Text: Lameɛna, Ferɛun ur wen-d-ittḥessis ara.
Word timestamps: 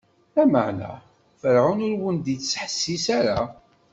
Lameɛna, 0.35 0.91
Ferɛun 1.39 1.79
ur 1.87 1.95
wen-d-ittḥessis 2.01 3.05
ara. 3.17 3.39